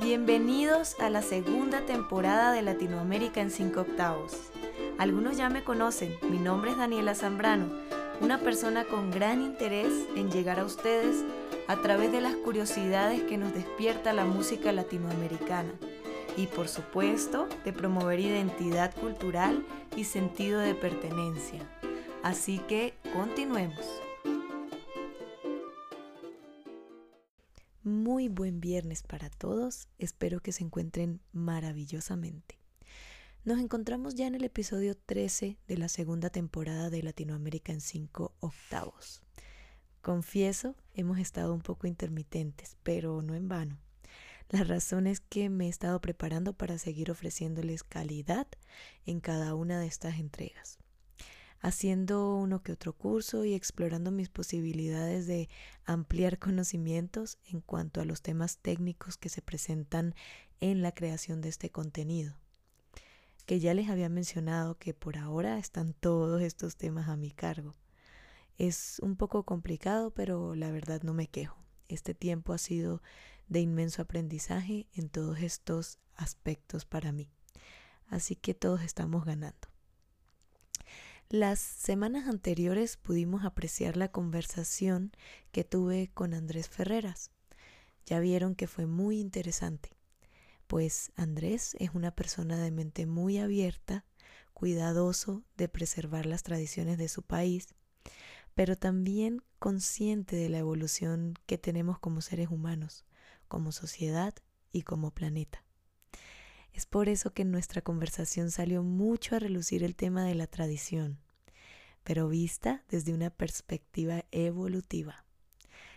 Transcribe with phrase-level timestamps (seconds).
[0.00, 4.32] Bienvenidos a la segunda temporada de Latinoamérica en 5 octavos.
[4.96, 7.66] Algunos ya me conocen, mi nombre es Daniela Zambrano,
[8.20, 11.24] una persona con gran interés en llegar a ustedes
[11.66, 15.72] a través de las curiosidades que nos despierta la música latinoamericana
[16.36, 19.64] y por supuesto de promover identidad cultural
[19.96, 21.60] y sentido de pertenencia.
[22.22, 24.07] Así que continuemos.
[27.88, 32.58] Muy buen viernes para todos, espero que se encuentren maravillosamente.
[33.46, 38.34] Nos encontramos ya en el episodio 13 de la segunda temporada de Latinoamérica en 5
[38.40, 39.22] octavos.
[40.02, 43.78] Confieso, hemos estado un poco intermitentes, pero no en vano.
[44.50, 48.48] La razón es que me he estado preparando para seguir ofreciéndoles calidad
[49.06, 50.78] en cada una de estas entregas
[51.60, 55.48] haciendo uno que otro curso y explorando mis posibilidades de
[55.84, 60.14] ampliar conocimientos en cuanto a los temas técnicos que se presentan
[60.60, 62.36] en la creación de este contenido.
[63.46, 67.74] Que ya les había mencionado que por ahora están todos estos temas a mi cargo.
[68.58, 71.56] Es un poco complicado, pero la verdad no me quejo.
[71.88, 73.02] Este tiempo ha sido
[73.48, 77.30] de inmenso aprendizaje en todos estos aspectos para mí.
[78.08, 79.68] Así que todos estamos ganando.
[81.30, 85.12] Las semanas anteriores pudimos apreciar la conversación
[85.52, 87.32] que tuve con Andrés Ferreras.
[88.06, 89.90] Ya vieron que fue muy interesante,
[90.66, 94.06] pues Andrés es una persona de mente muy abierta,
[94.54, 97.74] cuidadoso de preservar las tradiciones de su país,
[98.54, 103.04] pero también consciente de la evolución que tenemos como seres humanos,
[103.48, 104.32] como sociedad
[104.72, 105.62] y como planeta.
[106.72, 110.46] Es por eso que en nuestra conversación salió mucho a relucir el tema de la
[110.46, 111.18] tradición,
[112.04, 115.24] pero vista desde una perspectiva evolutiva,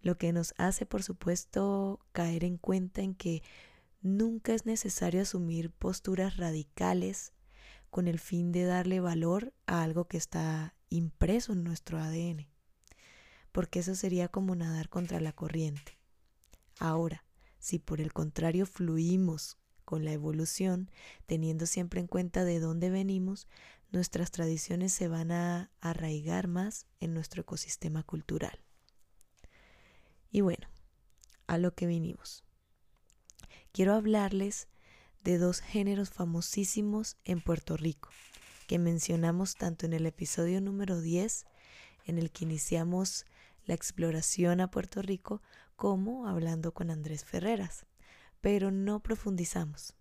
[0.00, 3.42] lo que nos hace por supuesto caer en cuenta en que
[4.00, 7.32] nunca es necesario asumir posturas radicales
[7.90, 12.48] con el fin de darle valor a algo que está impreso en nuestro ADN,
[13.52, 15.98] porque eso sería como nadar contra la corriente.
[16.78, 17.24] Ahora,
[17.58, 19.58] si por el contrario fluimos
[19.92, 20.90] con la evolución,
[21.26, 23.46] teniendo siempre en cuenta de dónde venimos,
[23.90, 28.58] nuestras tradiciones se van a arraigar más en nuestro ecosistema cultural.
[30.30, 30.66] Y bueno,
[31.46, 32.42] a lo que vinimos.
[33.70, 34.66] Quiero hablarles
[35.24, 38.08] de dos géneros famosísimos en Puerto Rico,
[38.66, 41.44] que mencionamos tanto en el episodio número 10,
[42.06, 43.26] en el que iniciamos
[43.66, 45.42] la exploración a Puerto Rico,
[45.76, 47.84] como hablando con Andrés Ferreras
[48.42, 49.94] pero no profundizamos.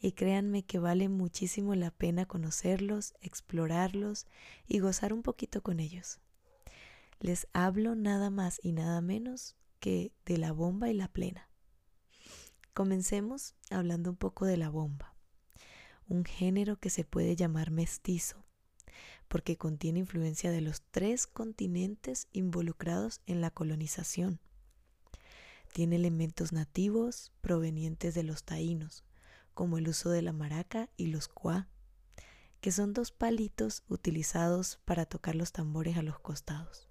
[0.00, 4.26] Y créanme que vale muchísimo la pena conocerlos, explorarlos
[4.66, 6.20] y gozar un poquito con ellos.
[7.20, 11.50] Les hablo nada más y nada menos que de la bomba y la plena.
[12.74, 15.14] Comencemos hablando un poco de la bomba,
[16.08, 18.44] un género que se puede llamar mestizo,
[19.26, 24.40] porque contiene influencia de los tres continentes involucrados en la colonización
[25.74, 29.02] tiene elementos nativos provenientes de los taínos,
[29.54, 31.68] como el uso de la maraca y los cuá,
[32.60, 36.88] que son dos palitos utilizados para tocar los tambores a los costados.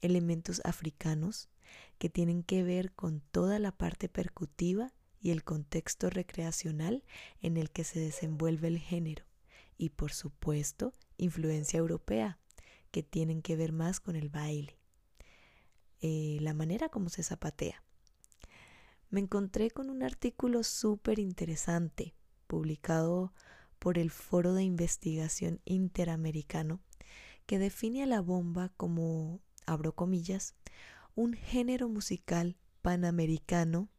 [0.00, 1.48] Elementos africanos
[1.98, 7.04] que tienen que ver con toda la parte percutiva y el contexto recreacional
[7.38, 9.26] en el que se desenvuelve el género.
[9.78, 12.40] Y por supuesto, influencia europea,
[12.90, 14.76] que tienen que ver más con el baile,
[16.00, 17.84] eh, la manera como se zapatea
[19.12, 22.14] me encontré con un artículo súper interesante
[22.46, 23.34] publicado
[23.78, 26.80] por el Foro de Investigación Interamericano
[27.44, 30.54] que define a la bomba como, abro comillas,
[31.14, 33.90] un género musical panamericano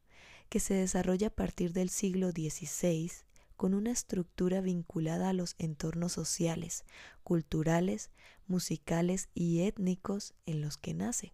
[0.50, 3.12] que se desarrolla a partir del siglo XVI
[3.56, 6.86] con una estructura vinculada a los entornos sociales,
[7.24, 8.10] culturales,
[8.48, 11.34] musicales y étnicos en los que nace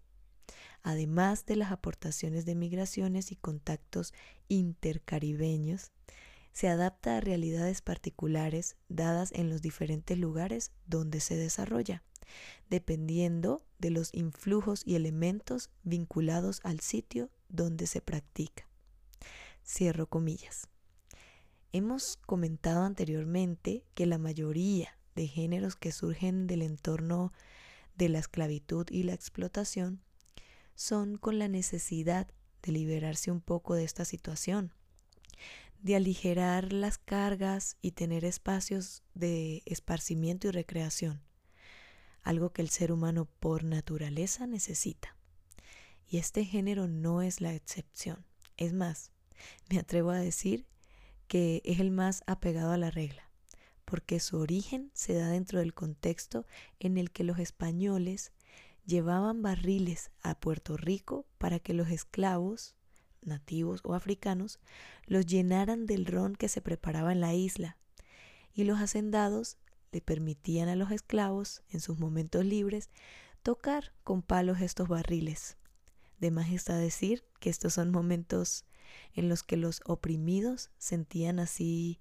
[0.84, 4.14] además de las aportaciones de migraciones y contactos
[4.48, 5.91] intercaribeños,
[6.52, 12.03] se adapta a realidades particulares dadas en los diferentes lugares donde se desarrolla,
[12.70, 18.68] dependiendo de los influjos y elementos vinculados al sitio donde se practica.
[19.66, 20.68] Cierro comillas.
[21.72, 27.32] Hemos comentado anteriormente que la mayoría de géneros que surgen del entorno
[27.96, 30.02] de la esclavitud y la explotación
[30.79, 32.31] son con la necesidad
[32.61, 34.72] de liberarse un poco de esta situación,
[35.81, 41.22] de aligerar las cargas y tener espacios de esparcimiento y recreación,
[42.22, 45.17] algo que el ser humano por naturaleza necesita.
[46.08, 48.25] Y este género no es la excepción.
[48.55, 49.11] Es más,
[49.70, 50.66] me atrevo a decir
[51.28, 53.29] que es el más apegado a la regla,
[53.84, 56.46] porque su origen se da dentro del contexto
[56.79, 58.32] en el que los españoles
[58.90, 62.76] llevaban barriles a Puerto Rico para que los esclavos,
[63.22, 64.59] nativos o africanos,
[65.06, 67.78] los llenaran del ron que se preparaba en la isla,
[68.53, 69.58] y los hacendados
[69.91, 72.90] le permitían a los esclavos, en sus momentos libres,
[73.44, 75.58] tocar con palos estos barriles.
[76.20, 78.66] De más está decir que estos son momentos
[79.14, 82.00] en los que los oprimidos sentían así,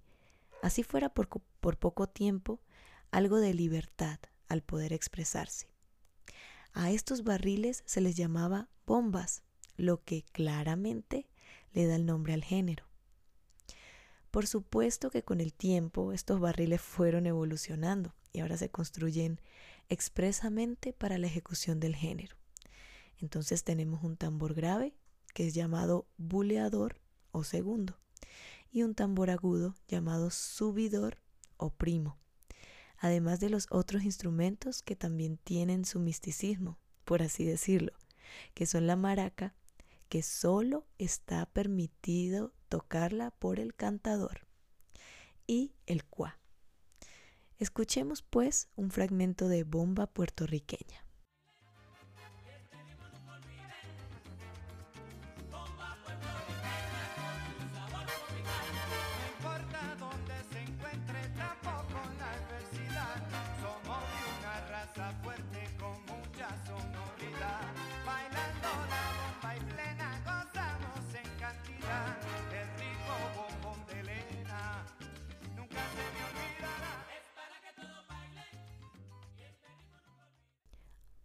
[0.63, 2.61] así fuera por, por poco tiempo,
[3.11, 4.19] algo de libertad
[4.49, 5.69] al poder expresarse.
[6.73, 9.43] A estos barriles se les llamaba bombas,
[9.77, 11.29] lo que claramente
[11.73, 12.85] le da el nombre al género.
[14.31, 19.41] Por supuesto que con el tiempo estos barriles fueron evolucionando y ahora se construyen
[19.89, 22.37] expresamente para la ejecución del género.
[23.21, 24.95] Entonces tenemos un tambor grave
[25.35, 27.01] que es llamado buleador
[27.33, 27.99] o segundo
[28.71, 31.19] y un tambor agudo llamado subidor
[31.57, 32.19] o primo,
[32.99, 37.93] además de los otros instrumentos que también tienen su misticismo, por así decirlo,
[38.55, 39.55] que son la maraca,
[40.09, 44.47] que solo está permitido tocarla por el cantador,
[45.47, 46.39] y el cuá.
[47.59, 51.08] Escuchemos pues un fragmento de bomba puertorriqueña.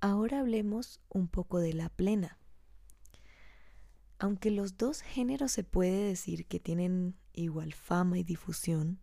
[0.06, 2.38] Ahora hablemos un poco de la plena.
[4.20, 9.00] Aunque los dos géneros se puede decir que tienen igual fama y difusión,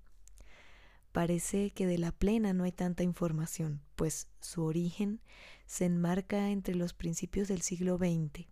[1.11, 5.23] parece que de la plena no hay tanta información, pues su origen
[5.65, 8.47] se enmarca entre los principios del siglo XX,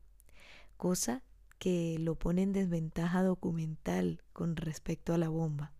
[0.78, 1.22] cosa
[1.58, 5.74] que lo pone en desventaja documental con respecto a la bomba.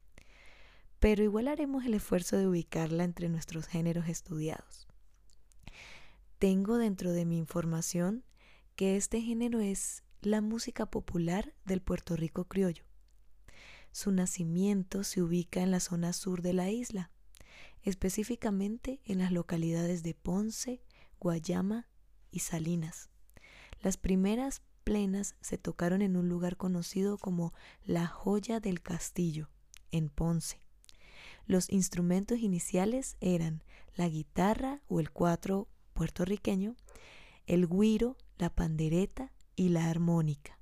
[1.00, 4.87] Pero igual haremos el esfuerzo de ubicarla entre nuestros géneros estudiados.
[6.38, 8.23] Tengo dentro de mi información
[8.76, 12.85] que este género es la música popular del Puerto Rico criollo.
[13.90, 17.11] Su nacimiento se ubica en la zona sur de la isla,
[17.82, 20.81] específicamente en las localidades de Ponce,
[21.19, 21.88] Guayama
[22.31, 23.11] y Salinas.
[23.82, 27.52] Las primeras plenas se tocaron en un lugar conocido como
[27.85, 29.50] la Joya del Castillo,
[29.90, 30.61] en Ponce.
[31.46, 33.64] Los instrumentos iniciales eran
[33.96, 35.67] la guitarra o el cuatro
[35.99, 36.77] puertorriqueño,
[37.49, 40.56] el guiro, la pandereta y la armónica.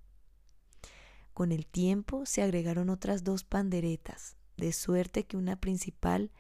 [1.35, 6.31] Con el tiempo se agregaron otras dos panderetas, de suerte que una principal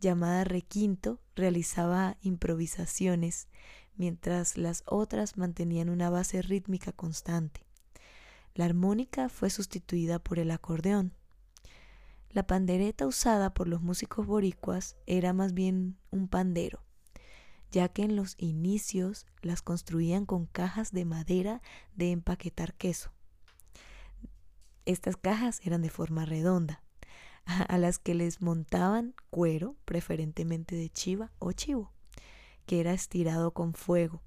[0.00, 3.46] llamada requinto realizaba improvisaciones,
[3.94, 7.64] mientras las otras mantenían una base rítmica constante.
[8.52, 11.14] La armónica fue sustituida por el acordeón.
[12.30, 16.82] La pandereta usada por los músicos boricuas era más bien un pandero,
[17.70, 21.62] ya que en los inicios las construían con cajas de madera
[21.94, 23.12] de empaquetar queso.
[24.86, 26.82] Estas cajas eran de forma redonda,
[27.44, 31.92] a las que les montaban cuero, preferentemente de chiva o chivo,
[32.66, 34.22] que era estirado con fuego.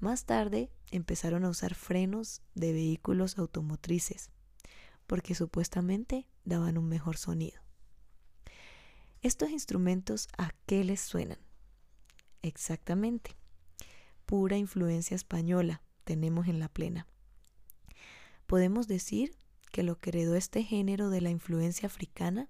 [0.00, 4.30] Más tarde empezaron a usar frenos de vehículos automotrices,
[5.06, 7.60] porque supuestamente daban un mejor sonido.
[9.22, 11.45] Estos instrumentos, ¿a qué les suenan?
[12.42, 13.36] Exactamente.
[14.24, 17.06] Pura influencia española tenemos en la plena.
[18.46, 19.36] Podemos decir
[19.72, 22.48] que lo que heredó este género de la influencia africana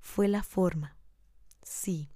[0.00, 0.96] fue la forma.
[1.62, 2.10] Sí,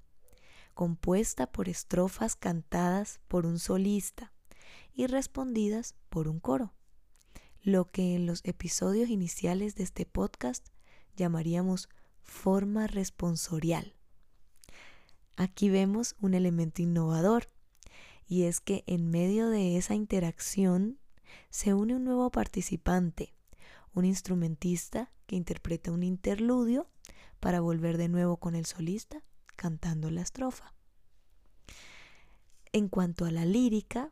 [0.75, 4.33] compuesta por estrofas cantadas por un solista
[4.95, 6.73] y respondidas por un coro,
[7.63, 10.69] lo que en los episodios iniciales de este podcast
[11.17, 11.89] llamaríamos
[12.23, 13.98] forma responsorial.
[15.39, 17.49] Aquí vemos un elemento innovador
[18.27, 20.99] y es que en medio de esa interacción
[21.49, 23.37] se une un nuevo participante,
[23.95, 26.89] un instrumentista que interpreta un interludio
[27.39, 29.23] para volver de nuevo con el solista
[29.55, 30.75] cantando la estrofa.
[32.73, 34.11] En cuanto a la lírica,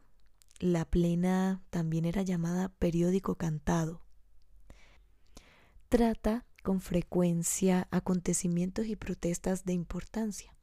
[0.61, 4.01] la plena también era llamada periódico cantado.
[5.89, 10.56] Trata con frecuencia acontecimientos y protestas de importancia.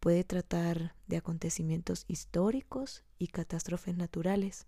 [0.00, 4.66] Puede tratar de acontecimientos históricos y catástrofes naturales,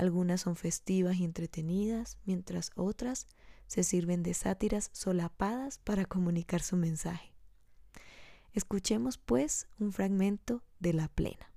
[0.00, 3.26] Algunas son festivas y entretenidas, mientras otras
[3.66, 7.34] se sirven de sátiras solapadas para comunicar su mensaje.
[8.54, 11.52] Escuchemos pues un fragmento de La Plena.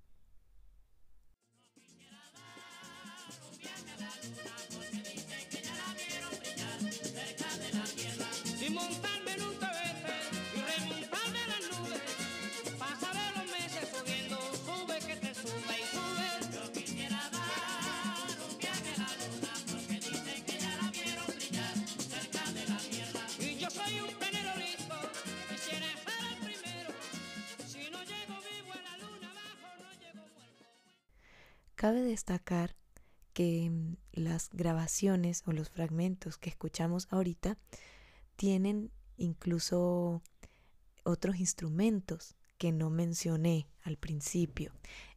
[31.83, 32.77] Cabe destacar
[33.33, 37.57] que mm, las grabaciones o los fragmentos que escuchamos ahorita
[38.37, 40.21] tienen incluso
[41.03, 44.71] otros instrumentos que no mencioné al principio.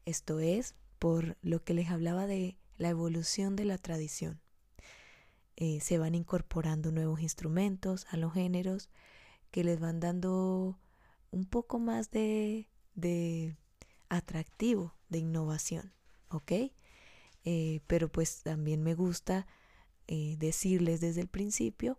[0.07, 4.41] Esto es por lo que les hablaba de la evolución de la tradición.
[5.55, 8.91] Eh, se van incorporando nuevos instrumentos a los géneros
[9.53, 10.81] que les van dando
[11.31, 13.57] un poco más de, de
[14.09, 15.96] atractivo, de innovación.
[16.31, 16.53] ¿Ok?
[17.45, 19.47] Eh, pero pues también me gusta
[20.09, 21.99] eh, decirles desde el principio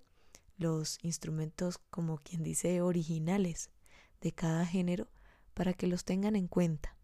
[0.57, 3.69] los instrumentos como quien dice originales
[4.21, 5.07] de cada género
[5.53, 6.97] para que los tengan en cuenta.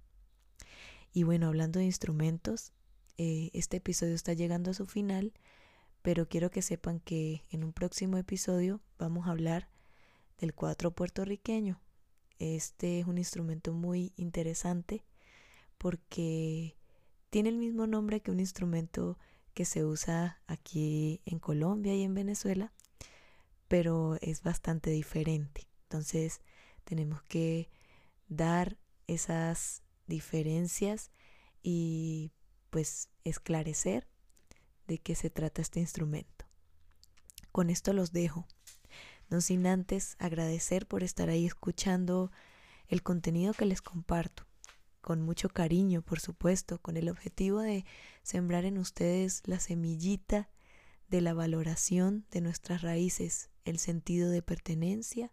[1.13, 2.73] Y bueno, hablando de instrumentos,
[3.17, 5.33] eh, este episodio está llegando a su final,
[6.01, 9.69] pero quiero que sepan que en un próximo episodio vamos a hablar
[10.39, 11.79] del cuatro puertorriqueño.
[12.39, 15.05] Este es un instrumento muy interesante
[15.77, 16.75] porque
[17.33, 19.17] tiene el mismo nombre que un instrumento
[19.55, 22.71] que se usa aquí en Colombia y en Venezuela,
[23.67, 25.67] pero es bastante diferente.
[25.81, 26.41] Entonces
[26.83, 27.71] tenemos que
[28.27, 31.09] dar esas diferencias
[31.63, 32.31] y
[32.69, 34.07] pues esclarecer
[34.85, 36.45] de qué se trata este instrumento.
[37.51, 38.45] Con esto los dejo,
[39.31, 42.31] no sin antes agradecer por estar ahí escuchando
[42.89, 44.45] el contenido que les comparto
[45.03, 47.83] con mucho cariño, por supuesto, con el objetivo de
[48.23, 50.49] sembrar en ustedes la semillita
[51.09, 55.29] de la valoración de nuestras raíces, el sentido de pertenencia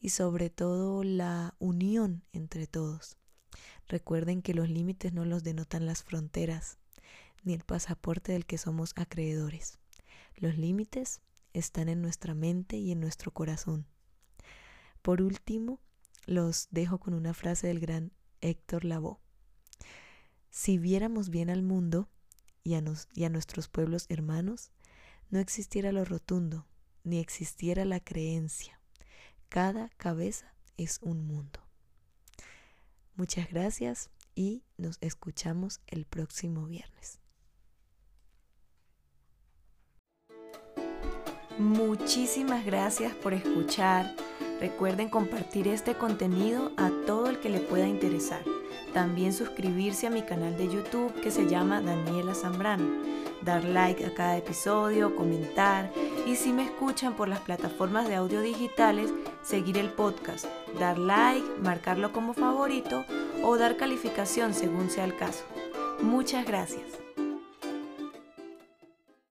[0.00, 3.16] y sobre todo la unión entre todos.
[3.88, 6.76] Recuerden que los límites no los denotan las fronteras,
[7.42, 9.78] ni el pasaporte del que somos acreedores.
[10.36, 11.22] Los límites
[11.54, 13.86] están en nuestra mente y en nuestro corazón.
[15.00, 15.80] Por último,
[16.26, 19.18] los dejo con una frase del gran Héctor Lavoe.
[20.50, 22.08] Si viéramos bien al mundo
[22.64, 22.82] y a,
[23.14, 24.72] y a nuestros pueblos hermanos,
[25.30, 26.66] no existiera lo rotundo,
[27.04, 28.80] ni existiera la creencia.
[29.48, 31.60] Cada cabeza es un mundo.
[33.14, 37.20] Muchas gracias y nos escuchamos el próximo viernes.
[41.58, 44.14] Muchísimas gracias por escuchar
[44.60, 48.42] Recuerden compartir este contenido a todo el que le pueda interesar.
[48.92, 52.84] También suscribirse a mi canal de YouTube que se llama Daniela Zambrano.
[53.42, 55.90] Dar like a cada episodio, comentar
[56.26, 59.10] y si me escuchan por las plataformas de audio digitales,
[59.42, 60.44] seguir el podcast,
[60.78, 63.06] dar like, marcarlo como favorito
[63.42, 65.44] o dar calificación según sea el caso.
[66.02, 66.99] Muchas gracias.